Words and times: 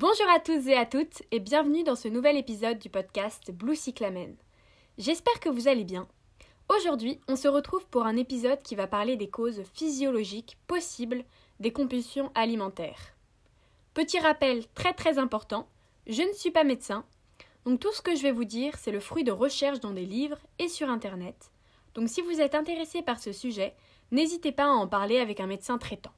Bonjour 0.00 0.30
à 0.30 0.40
tous 0.40 0.66
et 0.66 0.76
à 0.76 0.86
toutes 0.86 1.20
et 1.30 1.40
bienvenue 1.40 1.84
dans 1.84 1.94
ce 1.94 2.08
nouvel 2.08 2.38
épisode 2.38 2.78
du 2.78 2.88
podcast 2.88 3.50
Blue 3.52 3.76
Cyclamen. 3.76 4.34
J'espère 4.96 5.38
que 5.40 5.50
vous 5.50 5.68
allez 5.68 5.84
bien. 5.84 6.08
Aujourd'hui, 6.70 7.20
on 7.28 7.36
se 7.36 7.48
retrouve 7.48 7.86
pour 7.88 8.06
un 8.06 8.16
épisode 8.16 8.62
qui 8.62 8.74
va 8.76 8.86
parler 8.86 9.18
des 9.18 9.28
causes 9.28 9.62
physiologiques 9.74 10.56
possibles 10.66 11.22
des 11.58 11.70
compulsions 11.70 12.32
alimentaires. 12.34 13.14
Petit 13.92 14.18
rappel 14.18 14.66
très 14.68 14.94
très 14.94 15.18
important, 15.18 15.68
je 16.06 16.22
ne 16.22 16.32
suis 16.32 16.50
pas 16.50 16.64
médecin, 16.64 17.04
donc 17.66 17.78
tout 17.78 17.92
ce 17.92 18.00
que 18.00 18.16
je 18.16 18.22
vais 18.22 18.32
vous 18.32 18.46
dire, 18.46 18.78
c'est 18.78 18.92
le 18.92 19.00
fruit 19.00 19.22
de 19.22 19.32
recherches 19.32 19.80
dans 19.80 19.92
des 19.92 20.06
livres 20.06 20.38
et 20.58 20.68
sur 20.68 20.88
Internet. 20.88 21.50
Donc 21.92 22.08
si 22.08 22.22
vous 22.22 22.40
êtes 22.40 22.54
intéressé 22.54 23.02
par 23.02 23.20
ce 23.20 23.32
sujet, 23.32 23.74
n'hésitez 24.12 24.52
pas 24.52 24.64
à 24.64 24.68
en 24.68 24.88
parler 24.88 25.18
avec 25.18 25.40
un 25.40 25.46
médecin 25.46 25.76
traitant. 25.76 26.14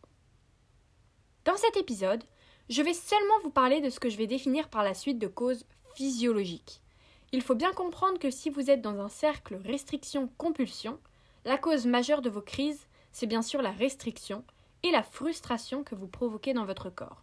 Dans 1.44 1.56
cet 1.56 1.76
épisode, 1.76 2.22
je 2.72 2.80
vais 2.80 2.94
seulement 2.94 3.38
vous 3.42 3.50
parler 3.50 3.82
de 3.82 3.90
ce 3.90 4.00
que 4.00 4.08
je 4.08 4.16
vais 4.16 4.26
définir 4.26 4.70
par 4.70 4.82
la 4.82 4.94
suite 4.94 5.18
de 5.18 5.26
causes 5.26 5.66
physiologiques. 5.94 6.80
Il 7.30 7.42
faut 7.42 7.54
bien 7.54 7.70
comprendre 7.72 8.18
que 8.18 8.30
si 8.30 8.48
vous 8.48 8.70
êtes 8.70 8.80
dans 8.80 8.98
un 8.98 9.10
cercle 9.10 9.56
restriction-compulsion, 9.56 10.98
la 11.44 11.58
cause 11.58 11.84
majeure 11.84 12.22
de 12.22 12.30
vos 12.30 12.40
crises, 12.40 12.86
c'est 13.10 13.26
bien 13.26 13.42
sûr 13.42 13.60
la 13.60 13.72
restriction 13.72 14.42
et 14.84 14.90
la 14.90 15.02
frustration 15.02 15.84
que 15.84 15.94
vous 15.94 16.08
provoquez 16.08 16.54
dans 16.54 16.64
votre 16.64 16.88
corps. 16.88 17.22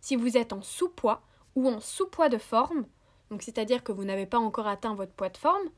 Si 0.00 0.14
vous 0.14 0.36
êtes 0.36 0.52
en 0.52 0.62
sous-poids 0.62 1.22
ou 1.56 1.68
en 1.68 1.80
sous-poids 1.80 2.28
de 2.28 2.38
forme, 2.38 2.86
donc 3.30 3.42
c'est-à-dire 3.42 3.82
que 3.82 3.90
vous 3.90 4.04
n'avez 4.04 4.26
pas 4.26 4.38
encore 4.38 4.68
atteint 4.68 4.94
votre 4.94 5.14
poids 5.14 5.30
de 5.30 5.36
forme, 5.36 5.68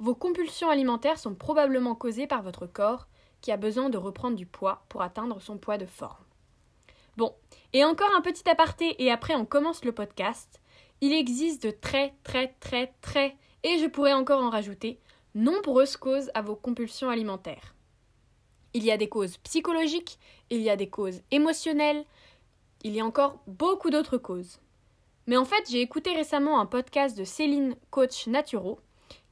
vos 0.00 0.16
compulsions 0.16 0.70
alimentaires 0.70 1.20
sont 1.20 1.36
probablement 1.36 1.94
causées 1.94 2.26
par 2.26 2.42
votre 2.42 2.66
corps 2.66 3.06
qui 3.42 3.52
a 3.52 3.56
besoin 3.56 3.90
de 3.90 3.98
reprendre 3.98 4.36
du 4.36 4.44
poids 4.44 4.82
pour 4.88 5.02
atteindre 5.02 5.40
son 5.40 5.56
poids 5.56 5.78
de 5.78 5.86
forme. 5.86 6.25
Bon, 7.16 7.34
et 7.72 7.82
encore 7.84 8.14
un 8.14 8.20
petit 8.20 8.48
aparté 8.48 9.02
et 9.02 9.10
après 9.10 9.34
on 9.34 9.46
commence 9.46 9.84
le 9.84 9.92
podcast. 9.92 10.60
Il 11.00 11.12
existe 11.12 11.62
de 11.62 11.70
très 11.70 12.14
très 12.24 12.54
très 12.60 12.92
très, 13.00 13.36
et 13.62 13.78
je 13.78 13.86
pourrais 13.86 14.12
encore 14.12 14.42
en 14.42 14.50
rajouter, 14.50 15.00
nombreuses 15.34 15.96
causes 15.96 16.30
à 16.34 16.42
vos 16.42 16.56
compulsions 16.56 17.08
alimentaires. 17.08 17.74
Il 18.74 18.84
y 18.84 18.90
a 18.90 18.98
des 18.98 19.08
causes 19.08 19.38
psychologiques, 19.38 20.18
il 20.50 20.60
y 20.60 20.68
a 20.68 20.76
des 20.76 20.90
causes 20.90 21.22
émotionnelles, 21.30 22.04
il 22.82 22.94
y 22.94 23.00
a 23.00 23.04
encore 23.04 23.40
beaucoup 23.46 23.90
d'autres 23.90 24.18
causes. 24.18 24.60
Mais 25.26 25.38
en 25.38 25.44
fait, 25.44 25.70
j'ai 25.70 25.80
écouté 25.80 26.12
récemment 26.12 26.60
un 26.60 26.66
podcast 26.66 27.16
de 27.16 27.24
Céline 27.24 27.76
Coach 27.90 28.26
Naturo 28.26 28.78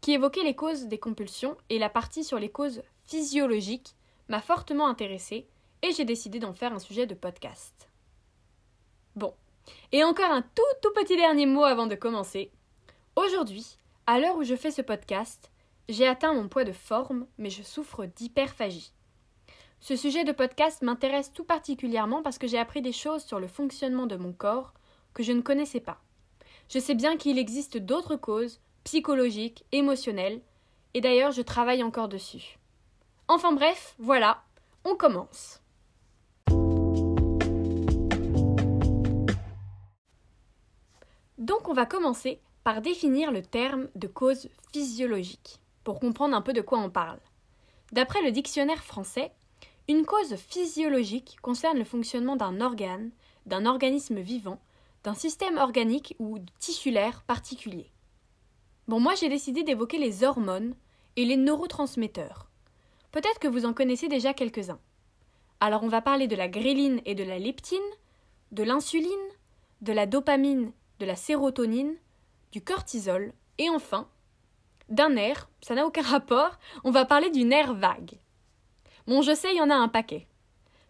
qui 0.01 0.12
évoquait 0.12 0.42
les 0.42 0.56
causes 0.56 0.86
des 0.86 0.98
compulsions 0.98 1.56
et 1.69 1.78
la 1.78 1.91
partie 1.91 2.25
sur 2.25 2.39
les 2.39 2.51
causes 2.51 2.83
physiologiques 3.05 3.95
m'a 4.28 4.41
fortement 4.41 4.89
intéressée 4.89 5.47
et 5.84 5.92
j'ai 5.92 6.06
décidé 6.06 6.38
d'en 6.38 6.54
faire 6.54 6.72
un 6.72 6.78
sujet 6.78 7.06
de 7.06 7.14
podcast. 7.14 7.90
Bon, 9.16 9.34
et 9.92 10.02
encore 10.02 10.30
un 10.30 10.40
tout 10.40 10.62
tout 10.80 10.90
petit 10.94 11.14
dernier 11.14 11.44
mot 11.44 11.62
avant 11.62 11.86
de 11.86 11.94
commencer. 11.94 12.50
Aujourd'hui, 13.16 13.77
à 14.06 14.18
l'heure 14.18 14.36
où 14.36 14.44
je 14.44 14.56
fais 14.56 14.70
ce 14.70 14.80
podcast, 14.80 15.50
j'ai 15.90 16.06
atteint 16.06 16.32
mon 16.32 16.48
poids 16.48 16.64
de 16.64 16.72
forme, 16.72 17.27
mais 17.36 17.50
je 17.50 17.62
souffre 17.62 18.06
d'hyperphagie. 18.06 18.94
Ce 19.80 19.94
sujet 19.94 20.24
de 20.24 20.32
podcast 20.32 20.80
m'intéresse 20.80 21.34
tout 21.34 21.44
particulièrement 21.44 22.22
parce 22.22 22.38
que 22.38 22.46
j'ai 22.46 22.58
appris 22.58 22.80
des 22.80 22.92
choses 22.92 23.22
sur 23.22 23.38
le 23.38 23.46
fonctionnement 23.46 24.06
de 24.06 24.16
mon 24.16 24.32
corps 24.32 24.72
que 25.12 25.22
je 25.22 25.32
ne 25.32 25.42
connaissais 25.42 25.80
pas. 25.80 26.00
Je 26.70 26.78
sais 26.78 26.94
bien 26.94 27.18
qu'il 27.18 27.38
existe 27.38 27.77
d'autres 27.77 28.16
causes, 28.16 28.58
psychologiques, 28.84 29.66
émotionnelles, 29.70 30.40
et 30.94 31.02
d'ailleurs 31.02 31.32
je 31.32 31.42
travaille 31.42 31.82
encore 31.82 32.08
dessus. 32.08 32.58
Enfin 33.28 33.52
bref, 33.52 33.94
voilà, 33.98 34.42
on 34.86 34.96
commence. 34.96 35.60
Donc 41.45 41.69
on 41.69 41.75
va 41.75 41.84
commencer 41.84 42.41
par 42.62 42.80
définir 42.80 43.30
le 43.30 43.42
terme 43.42 43.89
de 43.96 44.07
cause 44.07 44.48
physiologique, 44.73 45.61
pour 45.85 46.01
comprendre 46.01 46.35
un 46.35 46.41
peu 46.41 46.55
de 46.55 46.63
quoi 46.63 46.79
on 46.79 46.89
parle. 46.89 47.20
D'après 47.92 48.23
le 48.23 48.30
dictionnaire 48.30 48.83
français, 48.83 49.30
une 49.86 50.07
cause 50.07 50.36
physiologique 50.36 51.36
concerne 51.42 51.77
le 51.77 51.85
fonctionnement 51.85 52.36
d'un 52.36 52.63
organe, 52.63 53.11
d'un 53.45 53.67
organisme 53.67 54.20
vivant, 54.20 54.58
d'un 55.02 55.13
système 55.13 55.58
organique 55.58 56.17
ou 56.18 56.39
tissulaire 56.61 57.23
particulier. 57.24 57.91
Bon, 58.89 58.98
moi 58.98 59.14
j'ai 59.14 59.29
décidé 59.29 59.64
d'évoquer 59.64 59.98
les 59.98 60.24
hormones 60.24 60.74
et 61.17 61.27
les 61.27 61.36
neurotransmetteurs. 61.36 62.48
Peut-être 63.13 63.39
que 63.39 63.48
vous 63.48 63.67
en 63.67 63.74
connaissez 63.74 64.08
déjà 64.08 64.33
quelques-uns. 64.33 64.80
Alors 65.61 65.83
on 65.83 65.89
va 65.89 66.01
parler 66.01 66.27
de 66.27 66.36
la 66.36 66.48
gréline 66.48 67.02
et 67.05 67.14
de 67.14 67.23
la 67.23 67.39
leptine, 67.39 67.77
de 68.51 68.63
l'insuline, 68.63 69.11
de 69.83 69.92
la 69.92 70.07
dopamine, 70.07 70.73
de 71.05 71.09
la 71.09 71.17
sérotonine, 71.17 71.95
du 72.51 72.63
cortisol 72.63 73.35
et 73.59 73.69
enfin 73.69 74.09
d'un 74.89 75.11
nerf, 75.11 75.48
ça 75.61 75.75
n'a 75.75 75.87
aucun 75.87 76.03
rapport, 76.03 76.59
on 76.83 76.91
va 76.91 77.05
parler 77.05 77.31
du 77.31 77.45
nerf 77.45 77.75
vague. 77.75 78.19
Bon, 79.07 79.23
je 79.23 79.35
sais, 79.35 79.53
il 79.53 79.57
y 79.57 79.61
en 79.61 79.70
a 79.70 79.75
un 79.75 79.89
paquet. 79.89 80.27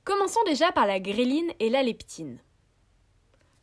Commençons 0.05 0.43
déjà 0.47 0.73
par 0.73 0.87
la 0.87 1.01
gréline 1.01 1.53
et 1.61 1.71
la 1.71 1.83
leptine. 1.83 2.39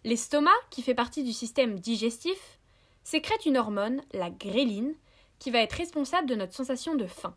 L'estomac, 0.04 0.52
qui 0.70 0.82
fait 0.82 0.96
partie 0.96 1.24
du 1.24 1.32
système 1.32 1.80
digestif, 1.80 2.60
sécrète 3.04 3.46
une 3.46 3.58
hormone, 3.58 4.02
la 4.14 4.30
gréline, 4.30 4.96
qui 5.40 5.52
va 5.52 5.60
être 5.60 5.74
responsable 5.74 6.28
de 6.28 6.36
notre 6.36 6.54
sensation 6.54 6.96
de 6.96 7.08
faim. 7.08 7.36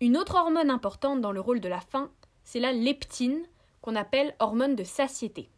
Une 0.00 0.16
autre 0.16 0.36
hormone 0.36 0.70
importante 0.70 1.20
dans 1.20 1.32
le 1.32 1.40
rôle 1.40 1.60
de 1.60 1.68
la 1.68 1.80
faim, 1.80 2.10
c'est 2.42 2.60
la 2.60 2.72
leptine, 2.72 3.44
qu'on 3.80 3.96
appelle 3.96 4.34
hormone 4.38 4.76
de 4.76 4.84
satiété. 4.84 5.50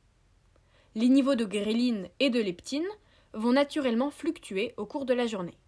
Les 0.96 1.10
niveaux 1.10 1.34
de 1.34 1.44
gréline 1.44 2.08
et 2.20 2.30
de 2.30 2.40
leptine 2.40 2.88
vont 3.34 3.52
naturellement 3.52 4.10
fluctuer 4.10 4.72
au 4.78 4.86
cours 4.86 5.04
de 5.04 5.12
la 5.12 5.26
journée. 5.26 5.58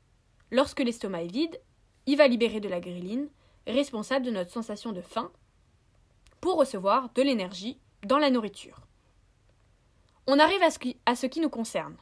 Lorsque 0.50 0.80
l'estomac 0.80 1.24
est 1.24 1.30
vide, 1.30 1.60
il 2.06 2.16
va 2.16 2.26
libérer 2.26 2.60
de 2.60 2.68
la 2.68 2.80
gréline 2.80 3.28
responsable 3.66 4.24
de 4.24 4.30
notre 4.30 4.50
sensation 4.50 4.90
de 4.92 5.02
faim, 5.02 5.30
pour 6.40 6.56
recevoir 6.56 7.10
de 7.14 7.20
l'énergie 7.20 7.78
dans 8.06 8.16
la 8.16 8.30
nourriture. 8.30 8.80
On 10.26 10.38
arrive 10.38 10.62
à 10.62 10.70
ce, 11.14 11.26
qui, 11.26 11.40
nous 11.40 11.50
concerne. 11.50 11.98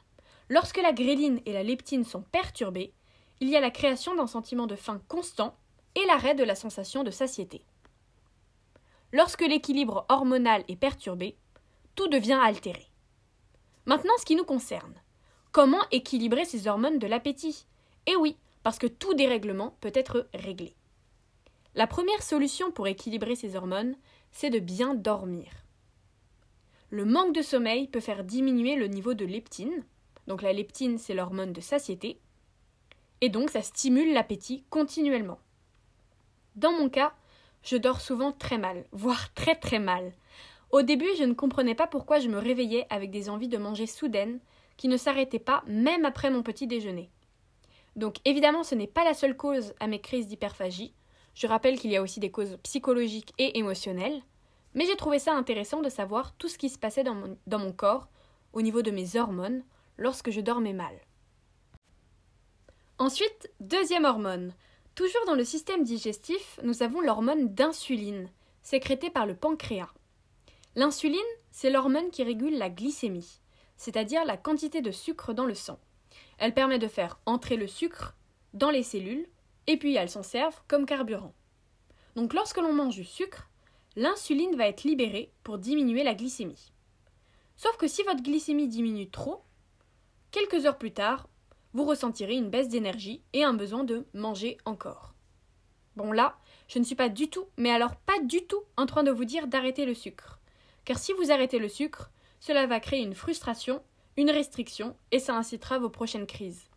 Lorsque 0.48 0.80
la 0.80 0.92
gréline 0.92 1.40
et 1.46 1.52
la 1.52 1.64
leptine 1.64 2.04
sont 2.04 2.22
perturbées, 2.22 2.92
il 3.40 3.48
y 3.48 3.56
a 3.56 3.60
la 3.60 3.72
création 3.72 4.14
d'un 4.14 4.28
sentiment 4.28 4.68
de 4.68 4.76
faim 4.76 5.02
constant 5.08 5.56
et 5.96 6.06
l'arrêt 6.06 6.36
de 6.36 6.44
la 6.44 6.54
sensation 6.54 7.02
de 7.02 7.10
satiété. 7.10 7.64
Lorsque 9.12 9.42
l'équilibre 9.42 10.06
hormonal 10.10 10.62
est 10.68 10.76
perturbé, 10.76 11.36
tout 11.96 12.06
devient 12.06 12.38
altéré. 12.40 12.86
Maintenant, 13.86 14.12
ce 14.18 14.24
qui 14.24 14.36
nous 14.36 14.44
concerne. 14.44 14.94
Comment 15.52 15.82
équilibrer 15.90 16.44
ces 16.44 16.66
hormones 16.66 16.98
de 16.98 17.06
l'appétit? 17.06 17.66
Eh 18.06 18.16
oui, 18.16 18.36
parce 18.62 18.78
que 18.78 18.86
tout 18.86 19.14
dérèglement 19.14 19.76
peut 19.80 19.92
être 19.94 20.28
réglé. 20.34 20.74
La 21.76 21.86
première 21.86 22.22
solution 22.22 22.70
pour 22.72 22.88
équilibrer 22.88 23.36
ces 23.36 23.54
hormones, 23.54 23.96
c'est 24.32 24.50
de 24.50 24.58
bien 24.58 24.94
dormir. 24.94 25.50
Le 26.90 27.04
manque 27.04 27.34
de 27.34 27.42
sommeil 27.42 27.88
peut 27.88 28.00
faire 28.00 28.24
diminuer 28.24 28.76
le 28.76 28.86
niveau 28.86 29.14
de 29.14 29.24
leptine. 29.24 29.84
Donc 30.26 30.42
la 30.42 30.52
leptine, 30.52 30.98
c'est 30.98 31.14
l'hormone 31.14 31.52
de 31.52 31.60
satiété. 31.60 32.18
Et 33.20 33.28
donc 33.28 33.50
ça 33.50 33.62
stimule 33.62 34.12
l'appétit 34.12 34.64
continuellement. 34.68 35.38
Dans 36.54 36.72
mon 36.72 36.88
cas, 36.88 37.14
je 37.62 37.76
dors 37.76 38.00
souvent 38.00 38.32
très 38.32 38.58
mal, 38.58 38.84
voire 38.92 39.32
très 39.34 39.54
très 39.56 39.78
mal. 39.78 40.12
Au 40.70 40.82
début, 40.82 41.08
je 41.18 41.24
ne 41.24 41.34
comprenais 41.34 41.74
pas 41.74 41.86
pourquoi 41.86 42.18
je 42.18 42.28
me 42.28 42.38
réveillais 42.38 42.86
avec 42.90 43.10
des 43.10 43.30
envies 43.30 43.48
de 43.48 43.58
manger 43.58 43.86
soudaines 43.86 44.40
qui 44.76 44.88
ne 44.88 44.96
s'arrêtaient 44.96 45.38
pas 45.38 45.62
même 45.66 46.04
après 46.04 46.30
mon 46.30 46.42
petit 46.42 46.66
déjeuner. 46.66 47.10
Donc 47.94 48.16
évidemment, 48.24 48.62
ce 48.62 48.74
n'est 48.74 48.86
pas 48.86 49.04
la 49.04 49.14
seule 49.14 49.36
cause 49.36 49.74
à 49.80 49.86
mes 49.86 50.00
crises 50.00 50.26
d'hyperphagie. 50.26 50.92
Je 51.34 51.46
rappelle 51.46 51.78
qu'il 51.78 51.90
y 51.90 51.96
a 51.96 52.02
aussi 52.02 52.20
des 52.20 52.30
causes 52.30 52.58
psychologiques 52.62 53.32
et 53.38 53.58
émotionnelles, 53.58 54.22
mais 54.74 54.86
j'ai 54.86 54.96
trouvé 54.96 55.18
ça 55.18 55.34
intéressant 55.34 55.80
de 55.80 55.88
savoir 55.88 56.34
tout 56.36 56.48
ce 56.48 56.58
qui 56.58 56.68
se 56.68 56.78
passait 56.78 57.04
dans 57.04 57.58
mon, 57.58 57.72
corps, 57.72 58.08
au 58.52 58.62
niveau 58.62 58.82
de 58.82 58.90
mes 58.90 59.16
hormones, 59.16 59.62
lorsque 59.96 60.30
je 60.30 60.40
dormais 60.40 60.74
mal. 60.74 60.94
Ensuite, 62.98 63.50
deuxième 63.60 64.04
hormone. 64.04 64.52
Toujours 64.94 65.24
dans 65.26 65.34
le 65.34 65.44
système 65.44 65.82
digestif, 65.82 66.58
nous 66.62 66.82
avons 66.82 67.00
l'hormone 67.00 67.54
d'insuline, 67.54 68.30
sécrétée 68.62 69.10
par 69.10 69.26
le 69.26 69.34
pancréas. 69.34 69.92
L'insuline, 70.76 71.18
c'est 71.50 71.70
l'hormone 71.70 72.10
qui 72.10 72.22
régule 72.22 72.58
la 72.58 72.68
glycémie, 72.68 73.40
c'est-à-dire 73.78 74.26
la 74.26 74.36
quantité 74.36 74.82
de 74.82 74.90
sucre 74.90 75.32
dans 75.32 75.46
le 75.46 75.54
sang. 75.54 75.80
Elle 76.36 76.52
permet 76.52 76.78
de 76.78 76.86
faire 76.86 77.18
entrer 77.24 77.56
le 77.56 77.66
sucre 77.66 78.14
dans 78.52 78.68
les 78.68 78.82
cellules 78.82 79.26
et 79.66 79.78
puis 79.78 79.94
elles 79.94 80.10
s'en 80.10 80.22
servent 80.22 80.60
comme 80.68 80.84
carburant. 80.84 81.32
Donc 82.14 82.34
lorsque 82.34 82.58
l'on 82.58 82.74
mange 82.74 82.94
du 82.94 83.04
sucre, 83.04 83.48
l'insuline 83.96 84.54
va 84.54 84.68
être 84.68 84.84
libérée 84.84 85.32
pour 85.44 85.56
diminuer 85.56 86.04
la 86.04 86.14
glycémie. 86.14 86.72
Sauf 87.56 87.78
que 87.78 87.88
si 87.88 88.02
votre 88.02 88.22
glycémie 88.22 88.68
diminue 88.68 89.08
trop, 89.08 89.42
quelques 90.30 90.66
heures 90.66 90.76
plus 90.76 90.92
tard, 90.92 91.26
vous 91.72 91.84
ressentirez 91.84 92.34
une 92.34 92.50
baisse 92.50 92.68
d'énergie 92.68 93.22
et 93.32 93.44
un 93.44 93.54
besoin 93.54 93.84
de 93.84 94.06
manger 94.12 94.58
encore. 94.66 95.14
Bon 95.96 96.12
là, 96.12 96.36
je 96.68 96.78
ne 96.78 96.84
suis 96.84 96.94
pas 96.94 97.08
du 97.08 97.30
tout, 97.30 97.46
mais 97.56 97.70
alors 97.70 97.96
pas 97.96 98.20
du 98.20 98.46
tout, 98.46 98.62
en 98.76 98.84
train 98.84 99.04
de 99.04 99.10
vous 99.10 99.24
dire 99.24 99.46
d'arrêter 99.46 99.86
le 99.86 99.94
sucre. 99.94 100.35
Car 100.86 100.98
si 100.98 101.12
vous 101.12 101.30
arrêtez 101.30 101.58
le 101.58 101.68
sucre, 101.68 102.10
cela 102.40 102.66
va 102.66 102.80
créer 102.80 103.02
une 103.02 103.16
frustration, 103.16 103.82
une 104.16 104.30
restriction, 104.30 104.96
et 105.10 105.18
ça 105.18 105.36
incitera 105.36 105.78
vos 105.78 105.90
prochaines 105.90 106.26
crises. 106.26 106.70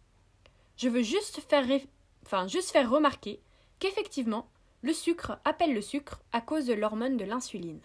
Je 0.75 0.89
veux 0.89 1.03
juste 1.03 1.39
faire, 1.41 2.89
remarquer 2.89 3.39
qu'effectivement, 3.77 4.49
le 4.81 4.93
sucre 4.93 5.39
appelle 5.45 5.73
le 5.73 5.81
sucre 5.81 6.21
à 6.31 6.41
cause 6.41 6.65
de 6.65 6.73
l'hormone 6.73 7.17
de 7.17 7.23
l'insuline. 7.23 7.81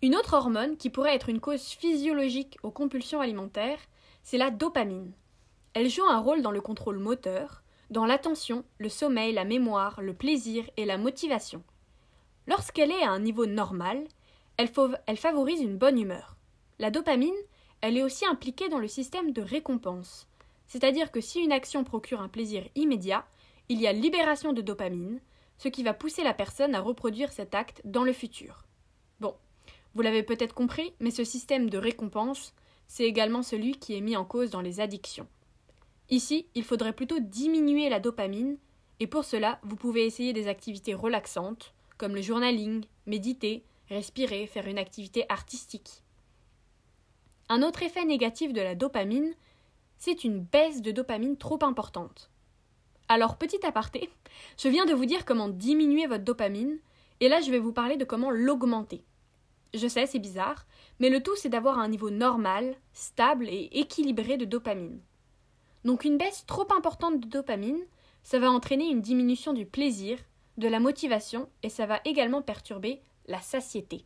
Une 0.00 0.16
autre 0.16 0.34
hormone 0.34 0.76
qui 0.76 0.90
pourrait 0.90 1.14
être 1.14 1.28
une 1.28 1.40
cause 1.40 1.66
physiologique 1.66 2.56
aux 2.62 2.70
compulsions 2.70 3.20
alimentaires, 3.20 3.80
c'est 4.22 4.38
la 4.38 4.50
dopamine. 4.50 5.12
Elle 5.74 5.90
joue 5.90 6.06
un 6.06 6.20
rôle 6.20 6.40
dans 6.40 6.52
le 6.52 6.60
contrôle 6.62 6.98
moteur, 6.98 7.62
dans 7.90 8.06
l'attention, 8.06 8.64
le 8.78 8.88
sommeil, 8.88 9.34
la 9.34 9.44
mémoire, 9.44 10.00
le 10.00 10.14
plaisir 10.14 10.64
et 10.76 10.86
la 10.86 10.96
motivation. 10.96 11.62
Lorsqu'elle 12.48 12.90
est 12.90 13.02
à 13.02 13.10
un 13.10 13.20
niveau 13.20 13.44
normal, 13.44 14.08
elle, 14.56 14.68
favorise 15.18 15.60
une 15.60 15.76
bonne 15.76 16.00
humeur. 16.00 16.38
La 16.78 16.90
dopamine, 16.90 17.36
elle 17.82 17.98
est 17.98 18.02
aussi 18.02 18.24
impliquée 18.24 18.70
dans 18.70 18.78
le 18.78 18.88
système 18.88 19.32
de 19.32 19.42
récompense. 19.42 20.26
C'est-à-dire 20.66 21.12
que 21.12 21.20
si 21.20 21.40
une 21.40 21.52
action 21.52 21.84
procure 21.84 22.22
un 22.22 22.28
plaisir 22.28 22.66
immédiat, 22.74 23.26
il 23.68 23.78
y 23.78 23.86
a 23.86 23.92
libération 23.92 24.54
de 24.54 24.62
dopamine, 24.62 25.20
ce 25.58 25.68
qui 25.68 25.82
va 25.82 25.92
pousser 25.92 26.24
la 26.24 26.32
personne 26.32 26.74
à 26.74 26.80
reproduire 26.80 27.32
cet 27.32 27.54
acte 27.54 27.82
dans 27.84 28.02
le 28.02 28.14
futur. 28.14 28.64
Bon, 29.20 29.34
vous 29.94 30.00
l'avez 30.00 30.22
peut-être 30.22 30.54
compris, 30.54 30.94
mais 31.00 31.10
ce 31.10 31.24
système 31.24 31.68
de 31.68 31.76
récompense, 31.76 32.54
c'est 32.86 33.04
également 33.04 33.42
celui 33.42 33.72
qui 33.72 33.94
est 33.94 34.00
mis 34.00 34.16
en 34.16 34.24
cause 34.24 34.48
dans 34.48 34.62
les 34.62 34.80
addictions. 34.80 35.28
Ici, 36.08 36.46
il 36.54 36.64
faudrait 36.64 36.94
plutôt 36.94 37.20
diminuer 37.20 37.90
la 37.90 38.00
dopamine, 38.00 38.56
et 39.00 39.06
pour 39.06 39.24
cela, 39.24 39.60
vous 39.64 39.76
pouvez 39.76 40.06
essayer 40.06 40.32
des 40.32 40.48
activités 40.48 40.94
relaxantes, 40.94 41.74
comme 41.98 42.14
le 42.14 42.22
journaling, 42.22 42.84
méditer, 43.06 43.64
respirer, 43.88 44.46
faire 44.46 44.66
une 44.66 44.78
activité 44.78 45.26
artistique. 45.28 46.02
Un 47.48 47.62
autre 47.62 47.82
effet 47.82 48.04
négatif 48.04 48.52
de 48.52 48.60
la 48.60 48.74
dopamine, 48.74 49.34
c'est 49.98 50.24
une 50.24 50.40
baisse 50.40 50.80
de 50.80 50.92
dopamine 50.92 51.36
trop 51.36 51.58
importante. 51.62 52.30
Alors, 53.08 53.36
petit 53.36 53.64
aparté, 53.66 54.10
je 54.58 54.68
viens 54.68 54.86
de 54.86 54.94
vous 54.94 55.06
dire 55.06 55.24
comment 55.24 55.48
diminuer 55.48 56.06
votre 56.06 56.24
dopamine, 56.24 56.78
et 57.20 57.28
là 57.28 57.40
je 57.40 57.50
vais 57.50 57.58
vous 57.58 57.72
parler 57.72 57.96
de 57.96 58.04
comment 58.04 58.30
l'augmenter. 58.30 59.02
Je 59.74 59.88
sais, 59.88 60.06
c'est 60.06 60.18
bizarre, 60.18 60.66
mais 61.00 61.10
le 61.10 61.22
tout 61.22 61.36
c'est 61.36 61.48
d'avoir 61.48 61.78
un 61.78 61.88
niveau 61.88 62.10
normal, 62.10 62.76
stable 62.92 63.48
et 63.48 63.70
équilibré 63.72 64.36
de 64.36 64.44
dopamine. 64.44 65.00
Donc 65.84 66.04
une 66.04 66.18
baisse 66.18 66.44
trop 66.46 66.70
importante 66.72 67.20
de 67.20 67.26
dopamine, 67.26 67.80
ça 68.22 68.38
va 68.38 68.50
entraîner 68.50 68.88
une 68.88 69.00
diminution 69.00 69.52
du 69.52 69.64
plaisir, 69.64 70.18
de 70.58 70.68
la 70.68 70.80
motivation 70.80 71.48
et 71.62 71.68
ça 71.68 71.86
va 71.86 72.00
également 72.04 72.42
perturber 72.42 73.00
la 73.26 73.40
satiété. 73.40 74.04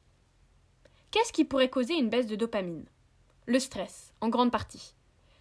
Qu'est-ce 1.10 1.32
qui 1.32 1.44
pourrait 1.44 1.70
causer 1.70 1.94
une 1.94 2.10
baisse 2.10 2.26
de 2.26 2.36
dopamine? 2.36 2.86
Le 3.46 3.58
stress, 3.58 4.12
en 4.20 4.28
grande 4.28 4.52
partie. 4.52 4.94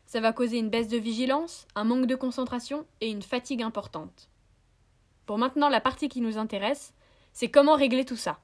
Ça 0.06 0.20
va 0.20 0.34
causer 0.34 0.58
une 0.58 0.70
baisse 0.70 0.88
de 0.88 0.98
vigilance, 0.98 1.68
un 1.76 1.84
manque 1.84 2.08
de 2.08 2.16
concentration 2.16 2.86
et 3.00 3.10
une 3.10 3.22
fatigue 3.22 3.62
importante. 3.62 4.30
Pour 5.26 5.38
maintenant, 5.38 5.70
la 5.70 5.82
partie 5.82 6.10
qui 6.10 6.22
nous 6.22 6.38
intéresse, 6.38 6.94
c'est 7.34 7.52
comment 7.52 7.76
régler 7.76 8.06
tout 8.06 8.18
ça. 8.18 8.40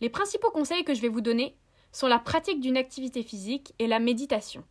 Les 0.00 0.10
principaux 0.10 0.50
conseils 0.50 0.84
que 0.84 0.94
je 0.94 1.00
vais 1.00 1.08
vous 1.08 1.20
donner 1.20 1.56
sont 1.92 2.06
la 2.08 2.18
pratique 2.18 2.60
d'une 2.60 2.76
activité 2.76 3.22
physique 3.22 3.74
et 3.78 3.86
la 3.86 3.98
méditation. 3.98 4.64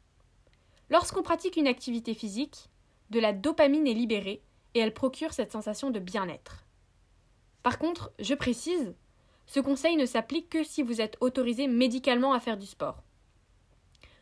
Lorsqu'on 0.89 1.23
pratique 1.23 1.57
une 1.57 1.67
activité 1.67 2.13
physique, 2.13 2.69
de 3.09 3.19
la 3.19 3.33
dopamine 3.33 3.87
est 3.87 3.93
libérée 3.93 4.43
et 4.73 4.79
elle 4.79 4.93
procure 4.93 5.33
cette 5.33 5.51
sensation 5.51 5.89
de 5.89 5.99
bien-être. 5.99 6.65
Par 7.63 7.79
contre, 7.79 8.11
je 8.19 8.35
précise, 8.35 8.93
ce 9.45 9.59
conseil 9.59 9.95
ne 9.95 10.05
s'applique 10.05 10.49
que 10.49 10.63
si 10.63 10.83
vous 10.83 11.01
êtes 11.01 11.17
autorisé 11.21 11.67
médicalement 11.67 12.33
à 12.33 12.39
faire 12.39 12.57
du 12.57 12.65
sport. 12.65 13.01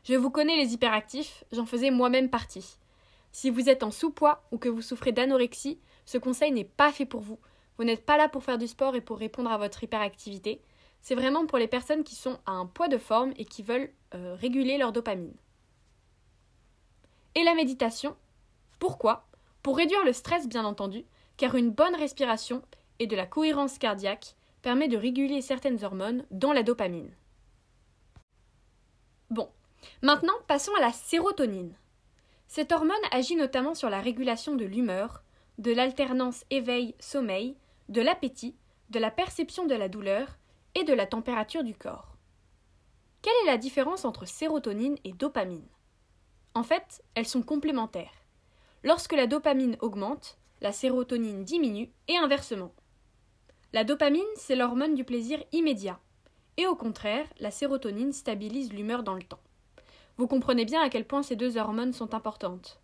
Je 0.04 0.16
vous 0.16 0.30
connais 0.30 0.58
les 0.58 0.74
hyperactifs, 0.74 1.44
j'en 1.52 1.66
faisais 1.66 1.92
moi-même 1.92 2.30
partie. 2.30 2.78
Si 3.32 3.50
vous 3.50 3.70
êtes 3.70 3.84
en 3.84 3.92
sous-poids 3.92 4.44
ou 4.52 4.58
que 4.58 4.70
vous 4.70 4.82
souffrez 4.82 5.12
d'anorexie, 5.12 5.80
ce 6.06 6.18
conseil 6.18 6.52
n'est 6.52 6.66
pas 6.66 6.92
fait 6.92 7.06
pour 7.06 7.22
vous. 7.22 7.40
Vous 7.78 7.84
n'êtes 7.84 8.06
pas 8.06 8.18
là 8.18 8.30
pour 8.30 8.44
faire 8.44 8.58
du 8.58 8.68
sport 8.68 8.96
et 8.96 9.02
pour 9.02 9.18
répondre 9.18 9.52
à 9.52 9.58
votre 9.58 9.84
hyperactivité. 9.84 10.62
C'est 11.02 11.16
vraiment 11.16 11.46
pour 11.46 11.58
les 11.58 11.68
personnes 11.68 12.04
qui 12.04 12.16
sont 12.16 12.40
à 12.46 12.52
un 12.52 12.66
poids 12.66 12.88
de 12.88 12.98
forme 12.98 13.34
et 13.38 13.46
qui 13.46 13.64
veulent 13.64 13.92
euh, 14.14 14.36
réguler 14.36 14.78
leur 14.78 14.92
dopamine. 14.92 15.34
Et 17.34 17.44
la 17.44 17.56
méditation? 17.56 18.16
Pourquoi? 18.78 19.26
Pour 19.64 19.78
réduire 19.78 20.04
le 20.04 20.14
stress 20.14 20.48
bien 20.48 20.66
entendu, 20.66 21.06
car 21.38 21.56
une 21.56 21.72
bonne 21.72 21.96
respiration 21.96 22.62
et 23.02 23.08
de 23.08 23.16
la 23.16 23.26
cohérence 23.26 23.80
cardiaque 23.80 24.36
permet 24.62 24.88
de 24.88 24.96
réguler 24.96 25.42
certaines 25.42 25.84
hormones, 25.84 26.24
dont 26.30 26.52
la 26.52 26.62
dopamine. 26.62 27.12
Bon, 29.32 29.50
maintenant 30.04 30.36
passons 30.48 30.76
à 30.78 30.82
la 30.82 30.92
sérotonine. 30.92 31.74
Cette 32.48 32.72
hormone 32.72 32.96
agit 33.10 33.36
notamment 33.36 33.74
sur 33.74 33.90
la 33.90 34.02
régulation 34.02 34.56
de 34.56 34.66
l'humeur, 34.66 35.24
de 35.58 35.72
l'alternance 35.72 36.46
éveil-sommeil, 36.52 37.58
de 37.90 38.02
l'appétit, 38.02 38.56
de 38.92 39.00
la 39.00 39.10
perception 39.10 39.66
de 39.66 39.74
la 39.74 39.90
douleur 39.90 40.38
et 40.76 40.84
de 40.84 40.94
la 40.94 41.08
température 41.08 41.64
du 41.64 41.74
corps. 41.74 42.16
Quelle 43.24 43.34
est 43.44 43.52
la 43.52 43.58
différence 43.58 44.06
entre 44.06 44.28
sérotonine 44.28 44.98
et 45.06 45.14
dopamine? 45.14 45.68
En 46.54 46.62
fait, 46.62 47.02
elles 47.16 47.28
sont 47.28 47.42
complémentaires. 47.42 48.14
Lorsque 48.84 49.14
la 49.14 49.26
dopamine 49.26 49.78
augmente, 49.82 50.38
la 50.62 50.72
sérotonine 50.72 51.44
diminue 51.44 51.90
et 52.08 52.18
inversement. 52.18 52.72
La 53.74 53.86
dopamine, 53.86 54.22
c'est 54.36 54.58
l'hormone 54.58 54.96
du 54.96 55.06
plaisir 55.06 55.42
immédiat. 55.54 55.98
Et 56.58 56.68
au 56.68 56.76
contraire, 56.76 57.26
la 57.40 57.52
sérotonine 57.52 58.12
stabilise 58.12 58.74
l'humeur 58.74 59.02
dans 59.02 59.14
le 59.14 59.24
temps. 59.24 59.40
Vous 60.18 60.28
comprenez 60.28 60.66
bien 60.66 60.82
à 60.82 60.90
quel 60.90 61.06
point 61.06 61.24
ces 61.24 61.38
deux 61.38 61.56
hormones 61.56 61.94
sont 61.94 62.14
importantes. 62.14 62.82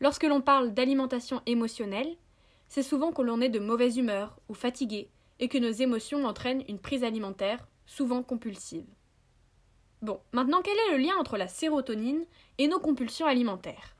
Lorsque 0.00 0.24
l'on 0.24 0.40
parle 0.40 0.72
d'alimentation 0.72 1.42
émotionnelle, 1.44 2.16
c'est 2.68 2.82
souvent 2.82 3.12
que 3.12 3.20
l'on 3.20 3.42
est 3.42 3.50
de 3.50 3.58
mauvaise 3.58 3.98
humeur 3.98 4.38
ou 4.48 4.54
fatigué 4.54 5.10
et 5.38 5.48
que 5.48 5.58
nos 5.58 5.70
émotions 5.70 6.24
entraînent 6.24 6.64
une 6.66 6.78
prise 6.78 7.04
alimentaire, 7.04 7.68
souvent 7.84 8.22
compulsive. 8.22 8.86
Bon, 10.00 10.20
maintenant 10.32 10.62
quel 10.62 10.78
est 10.78 10.96
le 10.96 11.02
lien 11.02 11.16
entre 11.18 11.36
la 11.36 11.48
sérotonine 11.48 12.24
et 12.56 12.68
nos 12.68 12.80
compulsions 12.80 13.26
alimentaires? 13.26 13.94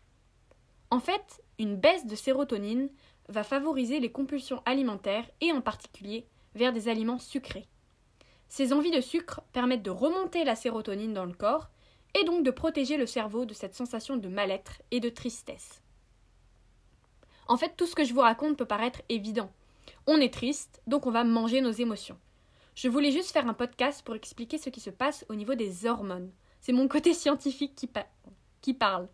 En 0.91 0.99
fait, 0.99 1.43
une 1.61 1.77
baisse 1.77 2.07
de 2.07 2.17
sérotonine 2.17 2.89
va 3.29 3.45
favoriser 3.45 4.01
les 4.01 4.11
compulsions 4.11 4.63
alimentaires 4.65 5.29
et 5.43 5.53
en 5.53 5.61
particulier 5.61 6.27
vers 6.55 6.73
des 6.73 6.89
aliments 6.89 7.19
sucrés. 7.19 7.69
Ces 8.49 8.73
envies 8.73 8.91
de 8.91 9.03
sucre 9.03 9.43
permettent 9.53 9.83
de 9.83 9.91
remonter 9.91 10.43
la 10.43 10.57
sérotonine 10.57 11.13
dans 11.13 11.27
le 11.27 11.35
corps 11.35 11.69
et 12.19 12.25
donc 12.25 12.45
de 12.45 12.51
protéger 12.51 12.97
le 12.97 13.07
cerveau 13.07 13.45
de 13.45 13.55
cette 13.55 13.75
sensation 13.75 14.17
de 14.17 14.29
mal-être 14.29 14.81
et 14.91 15.01
de 15.01 15.11
tristesse. 15.11 15.83
En 17.47 17.59
fait, 17.59 17.77
tout 17.77 17.87
ce 17.87 17.95
que 17.95 18.05
je 18.05 18.15
vous 18.15 18.21
raconte 18.21 18.57
peut 18.57 18.65
paraître 18.65 19.03
évident. 19.11 19.53
On 20.07 20.19
est 20.19 20.33
triste, 20.33 20.81
donc 20.87 21.07
on 21.07 21.11
va 21.11 21.25
manger 21.25 21.61
nos 21.61 21.71
émotions. 21.71 22.19
Je 22.75 22.89
voulais 22.89 23.13
juste 23.13 23.33
faire 23.33 23.47
un 23.47 23.55
podcast 23.55 24.03
pour 24.03 24.15
expliquer 24.15 24.57
ce 24.57 24.71
qui 24.71 24.81
se 24.81 24.89
passe 24.89 25.27
au 25.29 25.35
niveau 25.35 25.55
des 25.55 25.85
hormones. 25.85 26.31
C'est 26.63 26.73
mon 26.73 26.89
côté 26.89 27.13
scientifique 27.15 27.77
qui, 28.63 28.73
parle. 28.73 29.09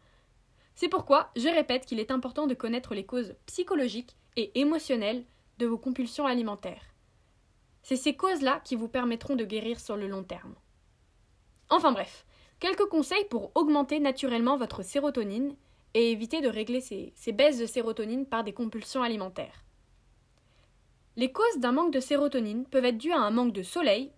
C'est 0.77 0.91
pourquoi 0.91 1.31
je 1.37 1.49
répète 1.49 1.87
qu'il 1.87 1.99
est 1.99 2.11
important 2.11 2.47
de 2.47 2.53
connaître 2.55 2.95
les 2.95 3.07
causes 3.07 3.35
psychologiques 3.47 4.15
et 4.37 4.61
émotionnelles 4.61 5.25
de 5.59 5.65
vos 5.65 5.79
compulsions 5.79 6.27
alimentaires. 6.27 6.95
C'est 7.83 7.97
ces 7.97 8.15
causes-là 8.15 8.61
qui 8.63 8.77
vous 8.77 8.89
permettront 8.89 9.37
de 9.37 9.45
guérir 9.45 9.81
sur 9.81 9.97
le 9.97 10.07
long 10.07 10.23
terme. 10.23 10.55
Enfin 11.71 11.93
bref, 11.93 12.27
quelques 12.61 12.85
conseils 12.87 13.25
pour 13.31 13.53
augmenter 13.55 14.01
naturellement 14.01 14.59
votre 14.59 14.83
sérotonine 14.83 15.57
et 15.95 16.11
éviter 16.11 16.43
de 16.43 16.49
régler 16.49 16.83
ces, 16.83 17.33
baisses 17.33 17.59
de 17.59 17.65
sérotonine 17.65 18.27
par 18.27 18.45
des 18.45 18.53
compulsions 18.53 19.03
alimentaires. 19.03 19.65
Les 21.17 21.33
causes 21.33 21.59
d'un 21.59 21.73
manque 21.73 21.95
de 21.95 22.01
sérotonine 22.01 22.67
peuvent 22.67 22.85
être 22.85 22.99
dues 22.99 23.13
à 23.13 23.21
un 23.21 23.31
manque 23.31 23.55
de 23.55 23.63
soleil, 23.63 24.13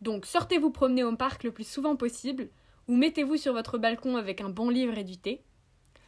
donc 0.00 0.26
sortez 0.26 0.58
vous 0.58 0.70
promener 0.70 1.02
au 1.02 1.16
parc 1.16 1.42
le 1.42 1.50
plus 1.50 1.66
souvent 1.66 1.96
possible, 1.96 2.50
ou 2.86 2.94
mettez-vous 2.94 3.36
sur 3.36 3.52
votre 3.52 3.78
balcon 3.78 4.16
avec 4.16 4.40
un 4.40 4.48
bon 4.48 4.70
livre 4.70 4.96
et 4.96 5.02
du 5.02 5.16
thé, 5.16 5.42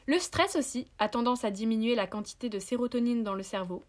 le 0.07 0.19
stress 0.19 0.57
aussi 0.57 0.87
a 0.99 1.09
tendance 1.09 1.45
à 1.45 1.51
diminuer 1.51 1.95
la 1.95 2.07
quantité 2.07 2.49
de 2.49 2.59
sérotonine 2.59 3.25
dans 3.25 3.35
le 3.35 3.43
cerveau. 3.43 3.83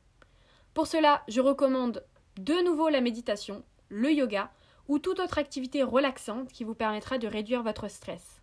Pour 0.74 0.88
cela, 0.88 1.24
je 1.28 1.42
recommande 1.42 2.04
de 2.38 2.64
nouveau 2.64 2.90
la 2.90 3.02
méditation, 3.02 3.64
le 3.90 4.12
yoga 4.12 4.52
ou 4.88 5.00
toute 5.00 5.20
autre 5.20 5.38
activité 5.38 5.84
relaxante 5.84 6.52
qui 6.52 6.64
vous 6.64 6.76
permettra 6.76 7.18
de 7.18 7.28
réduire 7.28 7.64
votre 7.64 7.88
stress. 7.88 8.42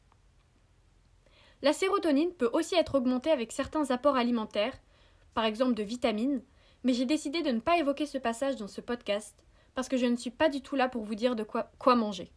La 1.62 1.72
sérotonine 1.72 2.32
peut 2.32 2.50
aussi 2.52 2.74
être 2.74 2.96
augmentée 2.96 3.30
avec 3.30 3.50
certains 3.50 3.90
apports 3.90 4.16
alimentaires, 4.16 4.78
par 5.32 5.44
exemple 5.44 5.74
de 5.74 5.82
vitamines, 5.82 6.42
mais 6.82 6.92
j'ai 6.92 7.06
décidé 7.06 7.42
de 7.42 7.50
ne 7.50 7.60
pas 7.60 7.78
évoquer 7.78 8.06
ce 8.06 8.18
passage 8.18 8.56
dans 8.56 8.68
ce 8.68 8.80
podcast 8.80 9.44
parce 9.74 9.88
que 9.88 9.96
je 9.96 10.06
ne 10.06 10.16
suis 10.16 10.30
pas 10.30 10.48
du 10.48 10.60
tout 10.60 10.76
là 10.76 10.88
pour 10.88 11.02
vous 11.04 11.14
dire 11.14 11.34
de 11.34 11.42
quoi, 11.42 11.96
manger. 11.96 12.30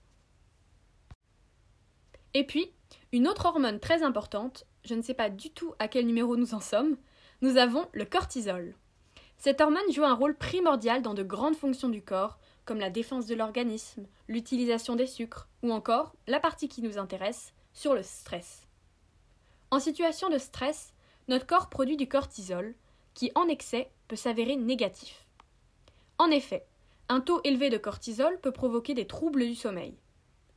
Et 2.34 2.46
puis, 2.46 2.72
une 3.12 3.28
autre 3.28 3.46
hormone 3.46 3.80
très 3.80 4.04
importante, 4.04 4.66
je 4.88 4.96
ne 4.96 5.02
sais 5.02 5.14
pas 5.14 5.30
du 5.30 5.50
tout 5.52 5.74
à 5.80 5.88
quel 5.88 6.06
numéro 6.06 6.38
nous 6.38 6.54
en 6.54 6.62
sommes, 6.62 6.96
nous 7.42 7.58
avons 7.58 7.88
le 7.92 8.06
cortisol. 8.06 8.74
Cette 9.38 9.62
hormone 9.62 9.92
joue 9.92 10.06
un 10.06 10.16
rôle 10.16 10.36
primordial 10.36 11.02
dans 11.02 11.14
de 11.14 11.24
grandes 11.24 11.56
fonctions 11.56 11.90
du 11.90 12.02
corps, 12.02 12.40
comme 12.66 12.80
la 12.80 12.90
défense 12.90 13.28
de 13.28 13.36
l'organisme, 13.36 14.08
l'utilisation 14.28 14.96
des 14.96 15.06
sucres, 15.06 15.48
ou 15.62 15.72
encore, 15.72 16.16
la 16.26 16.40
partie 16.40 16.70
qui 16.70 16.82
nous 16.82 16.98
intéresse, 16.98 17.54
sur 17.74 17.94
le 17.94 18.02
stress. 18.02 18.66
En 19.72 19.80
situation 19.80 20.30
de 20.30 20.38
stress, 20.38 20.94
notre 21.28 21.46
corps 21.46 21.70
produit 21.70 21.98
du 21.98 22.08
cortisol, 22.08 22.74
qui 23.14 23.32
en 23.36 23.48
excès 23.48 23.92
peut 24.08 24.16
s'avérer 24.16 24.56
négatif. 24.56 25.26
En 26.18 26.32
effet, 26.32 26.66
un 27.10 27.20
taux 27.20 27.42
élevé 27.44 27.70
de 27.70 27.78
cortisol 27.78 28.40
peut 28.40 28.52
provoquer 28.52 28.94
des 28.94 29.08
troubles 29.08 29.46
du 29.46 29.56
sommeil. 29.56 29.98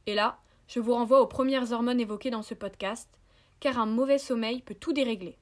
Et 0.07 0.15
là, 0.15 0.39
je 0.69 0.79
vous 0.79 0.95
renvoie 0.95 1.21
aux 1.21 1.27
premières 1.27 1.73
hormones 1.73 2.01
évoquées 2.01 2.31
dans 2.31 2.43
ce 2.43 2.55
podcast, 2.55 3.20
car 3.61 3.79
un 3.79 3.87
mauvais 3.87 4.19
sommeil 4.19 4.63
peut 4.63 4.75
tout 4.75 4.93
dérégler. 4.93 5.39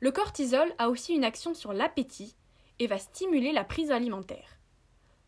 Le 0.00 0.10
cortisol 0.10 0.74
a 0.78 0.88
aussi 0.88 1.14
une 1.14 1.24
action 1.24 1.54
sur 1.54 1.72
l'appétit 1.72 2.34
et 2.78 2.86
va 2.86 2.98
stimuler 2.98 3.52
la 3.52 3.64
prise 3.64 3.92
alimentaire. 3.92 4.58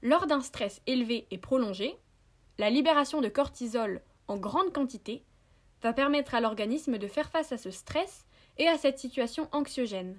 Lors 0.03 0.26
d'un 0.26 0.41
stress 0.41 0.83
élevé 0.87 1.26
et 1.31 1.38
prolongé, 1.38 1.97
la 2.59 2.71
libération 2.71 3.21
de 3.21 3.29
cortisol 3.29 4.03
en 4.29 4.37
grande 4.37 4.73
quantité 4.73 5.25
va 5.83 5.93
permettre 5.93 6.35
à 6.35 6.41
l'organisme 6.41 6.99
de 6.99 7.07
faire 7.07 7.31
face 7.31 7.53
à 7.53 7.59
ce 7.59 7.71
stress 7.71 8.26
et 8.59 8.67
à 8.67 8.79
cette 8.79 8.99
situation 8.99 9.49
anxiogène. 9.53 10.19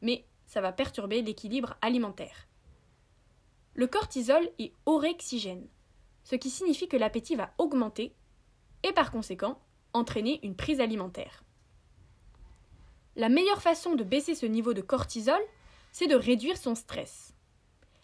Mais 0.00 0.26
ça 0.46 0.60
va 0.60 0.72
perturber 0.72 1.22
l'équilibre 1.22 1.76
alimentaire. 1.82 2.48
Le 3.74 3.86
cortisol 3.86 4.48
est 4.58 4.72
orexigène, 4.86 5.68
ce 6.24 6.34
qui 6.34 6.50
signifie 6.50 6.88
que 6.88 6.96
l'appétit 6.96 7.36
va 7.36 7.52
augmenter 7.58 8.14
et 8.82 8.92
par 8.92 9.10
conséquent 9.10 9.60
entraîner 9.92 10.40
une 10.42 10.56
prise 10.56 10.80
alimentaire. 10.80 11.44
La 13.16 13.28
meilleure 13.28 13.62
façon 13.62 13.94
de 13.94 14.04
baisser 14.04 14.34
ce 14.34 14.46
niveau 14.46 14.72
de 14.72 14.80
cortisol, 14.80 15.40
c'est 15.92 16.06
de 16.06 16.14
réduire 16.14 16.56
son 16.56 16.74
stress. 16.74 17.34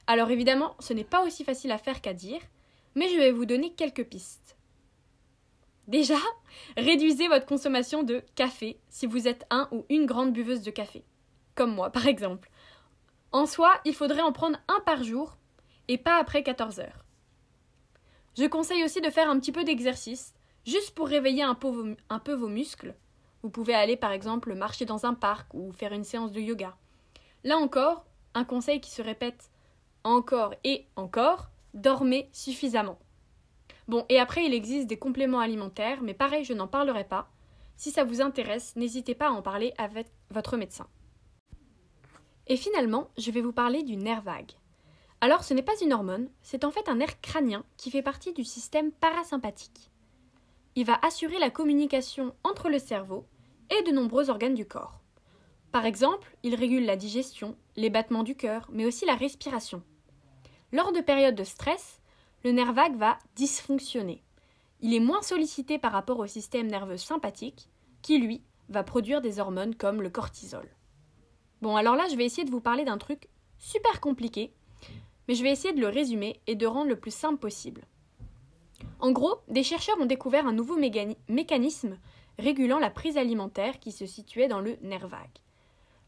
Alors 0.07 0.31
évidemment, 0.31 0.77
ce 0.79 0.93
n'est 0.93 1.05
pas 1.05 1.25
aussi 1.25 1.45
facile 1.45 1.73
à 1.73 1.79
faire 1.79 2.01
qu'à 2.01 2.13
dire, 2.13 2.41
mais 2.95 3.09
je 3.09 3.17
vais 3.17 3.33
vous 3.33 3.47
donner 3.47 3.73
quelques 3.73 4.05
pistes. 4.05 4.57
Déjà, 5.89 6.19
réduisez 6.77 7.29
votre 7.29 7.47
consommation 7.47 8.03
de 8.03 8.23
café 8.35 8.79
si 8.89 9.07
vous 9.07 9.29
êtes 9.29 9.47
un 9.51 9.69
ou 9.73 9.85
une 9.89 10.07
grande 10.07 10.33
buveuse 10.33 10.63
de 10.63 10.71
café, 10.71 11.05
comme 11.55 11.75
moi 11.75 11.91
par 11.93 12.07
exemple. 12.07 12.51
En 13.33 13.47
soi, 13.47 13.81
il 13.85 13.95
faudrait 13.95 14.23
en 14.23 14.33
prendre 14.33 14.59
un 14.69 14.81
par 14.81 15.03
jour 15.03 15.37
et 15.89 15.99
pas 15.99 16.19
après 16.19 16.43
14 16.43 16.81
heures. 16.81 17.05
Je 18.39 18.45
conseille 18.45 18.85
aussi 18.85 19.01
de 19.01 19.11
faire 19.11 19.31
un 19.31 19.39
petit 19.39 19.53
peu 19.53 19.65
d'exercice, 19.65 20.35
juste 20.67 20.95
pour 20.95 21.09
réveiller 21.09 21.43
un 21.43 21.55
peu, 21.55 21.69
vos, 22.35 22.49
muscles. 22.49 22.95
Vous 23.43 23.51
pouvez 23.51 23.75
aller 23.75 23.97
par 23.97 24.13
exemple 24.13 24.55
marcher 24.55 24.85
dans 24.85 25.07
un 25.07 25.15
parc 25.15 25.55
ou 25.55 25.73
faire 25.73 25.93
une 25.93 26.05
séance 26.05 26.33
de 26.33 26.41
yoga. 26.41 26.77
Là 27.45 27.57
encore, 27.57 28.05
un 28.35 28.45
conseil 28.45 28.81
qui 28.81 28.91
se 28.91 29.03
répète 29.03 29.51
encore 30.05 30.55
et 30.65 30.87
encore, 30.97 31.49
dormez 31.75 32.29
suffisamment. 32.33 32.99
Bon, 33.89 34.05
et 34.09 34.19
après, 34.19 34.45
il 34.45 34.55
existe 34.55 34.89
des 34.89 34.99
compléments 34.99 35.41
alimentaires, 35.41 36.03
mais 36.03 36.15
pareil, 36.15 36.45
je 36.45 36.53
n'en 36.53 36.67
parlerai 36.67 37.05
pas. 37.05 37.29
Si 37.77 37.91
ça 37.91 38.05
vous 38.05 38.21
intéresse, 38.21 38.75
n'hésitez 38.75 39.15
pas 39.15 39.29
à 39.29 39.33
en 39.33 39.43
parler 39.43 39.73
avec 39.79 40.09
votre 40.31 40.57
médecin. 40.57 40.89
Et 42.49 42.57
finalement, 42.57 43.11
je 43.17 43.31
vais 43.31 43.41
vous 43.41 43.53
parler 43.53 43.83
du 43.83 43.97
nerf 43.97 44.23
vague. 44.23 44.53
Alors 45.21 45.45
ce 45.45 45.55
n'est 45.55 45.63
pas 45.63 45.81
une 45.81 45.93
hormone, 45.93 46.29
c'est 46.43 46.65
en 46.65 46.71
fait 46.71 46.89
un 46.89 46.97
nerf 46.97 47.21
crânien 47.21 47.65
qui 47.77 47.91
fait 47.91 48.03
partie 48.03 48.33
du 48.33 48.45
système 48.45 48.93
parasympathique. 48.93 49.91
Il 50.77 50.85
va 50.85 50.99
assurer 51.01 51.39
la 51.39 51.49
communication 51.49 52.35
entre 52.45 52.69
le 52.69 52.79
cerveau 52.79 53.25
et 53.71 53.83
de 53.83 53.93
nombreux 53.93 54.29
organes 54.29 54.55
du 54.55 54.67
corps. 54.67 55.01
Par 55.73 55.87
exemple, 55.87 56.37
il 56.43 56.55
régule 56.55 56.85
la 56.85 56.97
digestion, 56.97 57.57
les 57.77 57.89
battements 57.89 58.23
du 58.23 58.37
cœur, 58.37 58.69
mais 58.71 58.85
aussi 58.85 59.07
la 59.07 59.15
respiration. 59.15 59.83
Lors 60.73 60.93
de 60.93 61.01
périodes 61.01 61.35
de 61.35 61.45
stress, 61.45 62.03
le 62.45 62.53
nerf 62.53 62.75
vague 62.75 62.97
va 62.97 63.19
dysfonctionner. 63.37 64.23
Il 64.83 64.93
est 64.93 65.01
moins 65.01 65.23
sollicité 65.23 65.79
par 65.79 65.93
rapport 65.93 66.19
au 66.19 66.27
système 66.27 66.67
nerveux 66.67 66.99
sympathique, 66.99 67.71
qui 68.03 68.19
lui 68.19 68.43
va 68.69 68.85
produire 68.85 69.23
des 69.23 69.41
hormones 69.41 69.75
comme 69.75 70.03
le 70.03 70.11
cortisol. 70.11 70.69
Bon, 71.63 71.77
alors 71.77 71.97
là, 71.97 72.05
je 72.11 72.17
vais 72.17 72.27
essayer 72.27 72.45
de 72.45 72.51
vous 72.51 72.61
parler 72.61 72.85
d'un 72.85 72.99
truc 72.99 73.29
super 73.59 73.99
compliqué, 74.01 74.53
mais 75.27 75.35
je 75.35 75.43
vais 75.43 75.53
essayer 75.53 75.73
de 75.73 75.81
le 75.81 75.89
résumer 75.89 76.41
et 76.47 76.55
de 76.55 76.67
rendre 76.67 76.91
le 76.91 77.01
plus 77.01 77.15
simple 77.15 77.39
possible. 77.39 77.87
En 79.01 79.13
gros, 79.13 79.41
des 79.49 79.63
chercheurs 79.63 79.99
ont 80.01 80.07
découvert 80.07 80.47
un 80.47 80.53
nouveau 80.53 80.77
mécanisme 81.29 81.99
régulant 82.39 82.79
la 82.79 82.91
prise 82.91 83.17
alimentaire 83.17 83.79
qui 83.79 83.93
se 83.93 84.07
situait 84.07 84.49
dans 84.49 84.61
le 84.61 84.77
nerf 84.83 85.09
vague. 85.09 85.39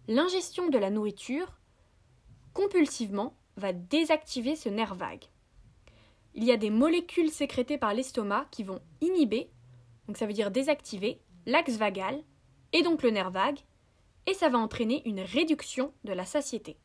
L'ingestion 0.06 0.68
de 0.68 0.78
la 0.78 0.90
nourriture 0.90 1.58
compulsivement 2.54 3.34
va 3.56 3.72
désactiver 3.72 4.56
ce 4.56 4.68
nerf 4.68 4.94
vague. 4.94 5.24
Il 6.34 6.44
y 6.44 6.52
a 6.52 6.56
des 6.56 6.70
molécules 6.70 7.30
sécrétées 7.30 7.78
par 7.78 7.94
l'estomac 7.94 8.46
qui 8.50 8.62
vont 8.62 8.80
inhiber, 9.00 9.50
donc 10.06 10.16
ça 10.16 10.26
veut 10.26 10.32
dire 10.32 10.50
désactiver, 10.50 11.20
l'axe 11.46 11.76
vagal 11.76 12.22
et 12.72 12.82
donc 12.82 13.02
le 13.02 13.10
nerf 13.10 13.30
vague, 13.30 13.60
et 14.26 14.34
ça 14.34 14.48
va 14.48 14.58
entraîner 14.58 15.02
une 15.06 15.20
réduction 15.20 15.92
de 16.04 16.12
la 16.12 16.26
satiété. 16.26 16.76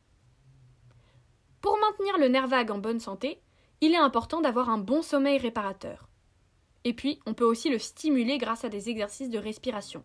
Pour 1.60 1.78
maintenir 1.78 2.18
le 2.18 2.28
nerf 2.28 2.46
vague 2.46 2.70
en 2.70 2.78
bonne 2.78 3.00
santé, 3.00 3.40
il 3.80 3.92
est 3.92 3.98
important 3.98 4.40
d'avoir 4.40 4.70
un 4.70 4.78
bon 4.78 5.02
sommeil 5.02 5.38
réparateur. 5.38 6.08
Et 6.84 6.92
puis, 6.92 7.20
on 7.26 7.34
peut 7.34 7.44
aussi 7.44 7.70
le 7.70 7.78
stimuler 7.78 8.38
grâce 8.38 8.64
à 8.64 8.68
des 8.68 8.88
exercices 8.88 9.30
de 9.30 9.38
respiration. 9.38 10.04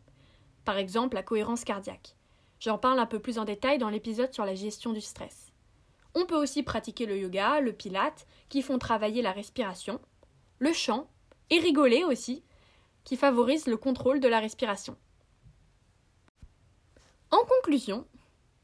Par 0.65 0.77
exemple, 0.77 1.15
la 1.15 1.23
cohérence 1.23 1.63
cardiaque. 1.63 2.15
J'en 2.59 2.77
parle 2.77 2.99
un 2.99 3.05
peu 3.05 3.19
plus 3.19 3.38
en 3.38 3.45
détail 3.45 3.77
dans 3.77 3.89
l'épisode 3.89 4.33
sur 4.33 4.45
la 4.45 4.55
gestion 4.55 4.93
du 4.93 5.01
stress. 5.01 5.51
On 6.15 6.25
peut 6.25 6.35
aussi 6.35 6.63
pratiquer 6.63 7.05
le 7.05 7.17
yoga, 7.17 7.59
le 7.61 7.73
pilate, 7.73 8.27
qui 8.49 8.61
font 8.61 8.79
travailler 8.79 9.21
la 9.21 9.31
respiration, 9.31 10.01
le 10.57 10.73
chant, 10.73 11.09
et 11.49 11.59
rigoler 11.59 12.03
aussi, 12.03 12.43
qui 13.03 13.15
favorise 13.15 13.67
le 13.67 13.77
contrôle 13.77 14.19
de 14.19 14.27
la 14.27 14.39
respiration. 14.39 14.97
En 17.31 17.43
conclusion, 17.45 18.05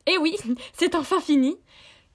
et 0.05 0.17
oui, 0.17 0.38
c'est 0.74 0.95
enfin 0.95 1.19
fini, 1.19 1.57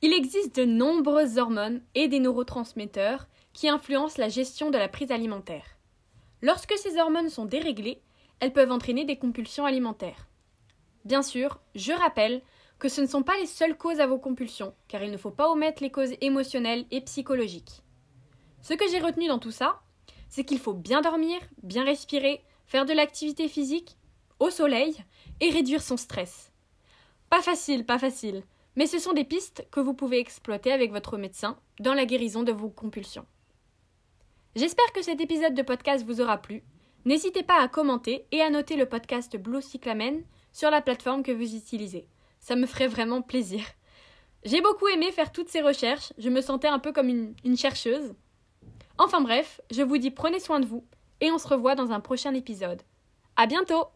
il 0.02 0.14
existe 0.14 0.56
de 0.56 0.64
nombreuses 0.64 1.36
hormones 1.36 1.82
et 1.94 2.08
des 2.08 2.20
neurotransmetteurs 2.20 3.26
qui 3.52 3.68
influencent 3.68 4.20
la 4.20 4.28
gestion 4.28 4.70
de 4.70 4.78
la 4.78 4.88
prise 4.88 5.10
alimentaire. 5.10 5.76
Lorsque 6.42 6.76
ces 6.78 6.98
hormones 6.98 7.28
sont 7.28 7.44
déréglées, 7.44 8.00
elles 8.40 8.52
peuvent 8.52 8.72
entraîner 8.72 9.04
des 9.04 9.18
compulsions 9.18 9.66
alimentaires. 9.66 10.28
Bien 11.04 11.22
sûr, 11.22 11.60
je 11.74 11.92
rappelle 11.92 12.40
que 12.78 12.88
ce 12.88 13.02
ne 13.02 13.06
sont 13.06 13.22
pas 13.22 13.36
les 13.38 13.46
seules 13.46 13.76
causes 13.76 14.00
à 14.00 14.06
vos 14.06 14.18
compulsions, 14.18 14.74
car 14.88 15.02
il 15.02 15.10
ne 15.10 15.18
faut 15.18 15.30
pas 15.30 15.50
omettre 15.50 15.82
les 15.82 15.90
causes 15.90 16.14
émotionnelles 16.22 16.86
et 16.90 17.02
psychologiques. 17.02 17.82
Ce 18.62 18.72
que 18.72 18.88
j'ai 18.88 19.00
retenu 19.00 19.28
dans 19.28 19.38
tout 19.38 19.50
ça, 19.50 19.80
c'est 20.30 20.44
qu'il 20.44 20.58
faut 20.58 20.72
bien 20.72 21.02
dormir, 21.02 21.38
bien 21.62 21.84
respirer, 21.84 22.42
faire 22.66 22.86
de 22.86 22.94
l'activité 22.94 23.48
physique, 23.48 23.98
au 24.38 24.48
soleil, 24.48 24.96
et 25.40 25.50
réduire 25.50 25.82
son 25.82 25.98
stress. 25.98 26.52
Pas 27.28 27.42
facile, 27.42 27.84
pas 27.84 27.98
facile, 27.98 28.42
mais 28.80 28.86
ce 28.86 28.98
sont 28.98 29.12
des 29.12 29.24
pistes 29.24 29.66
que 29.70 29.78
vous 29.78 29.92
pouvez 29.92 30.18
exploiter 30.20 30.72
avec 30.72 30.90
votre 30.90 31.18
médecin 31.18 31.58
dans 31.80 31.92
la 31.92 32.06
guérison 32.06 32.42
de 32.42 32.50
vos 32.50 32.70
compulsions. 32.70 33.26
J'espère 34.56 34.90
que 34.94 35.02
cet 35.02 35.20
épisode 35.20 35.52
de 35.52 35.60
podcast 35.60 36.02
vous 36.06 36.22
aura 36.22 36.38
plu. 36.38 36.62
N'hésitez 37.04 37.42
pas 37.42 37.60
à 37.60 37.68
commenter 37.68 38.24
et 38.32 38.40
à 38.40 38.48
noter 38.48 38.76
le 38.76 38.86
podcast 38.86 39.36
Blue 39.36 39.60
Cyclamen 39.60 40.22
sur 40.54 40.70
la 40.70 40.80
plateforme 40.80 41.22
que 41.22 41.30
vous 41.30 41.54
utilisez. 41.54 42.08
Ça 42.40 42.56
me 42.56 42.64
ferait 42.64 42.86
vraiment 42.86 43.20
plaisir. 43.20 43.66
J'ai 44.44 44.62
beaucoup 44.62 44.88
aimé 44.88 45.12
faire 45.12 45.30
toutes 45.30 45.50
ces 45.50 45.60
recherches, 45.60 46.14
je 46.16 46.30
me 46.30 46.40
sentais 46.40 46.68
un 46.68 46.78
peu 46.78 46.92
comme 46.92 47.10
une, 47.10 47.58
chercheuse. 47.58 48.14
Enfin 48.96 49.20
bref, 49.20 49.60
je 49.70 49.82
vous 49.82 49.98
dis 49.98 50.10
prenez 50.10 50.40
soin 50.40 50.58
de 50.58 50.64
vous 50.64 50.86
et 51.20 51.30
on 51.30 51.36
se 51.36 51.48
revoit 51.48 51.74
dans 51.74 51.90
un 51.90 52.00
prochain 52.00 52.32
épisode. 52.32 52.80
À 53.36 53.44
bientôt! 53.46 53.88